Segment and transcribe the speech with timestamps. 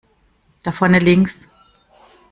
[0.63, 1.47] Da vorne links!